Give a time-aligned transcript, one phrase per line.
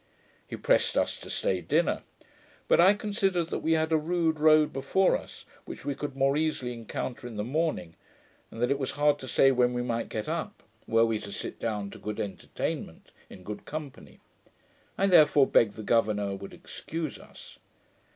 [0.47, 2.01] He pressed us to stay dinner;
[2.67, 6.35] but I considered that we had a rude road before us, which we could more
[6.35, 7.93] easily encounter in the morning,
[8.49, 11.31] and that it was hard to say when we might get up, were we to
[11.31, 14.19] sit down to good entertainment, in good company:
[14.97, 17.59] I therefore begged the governour would excuse us.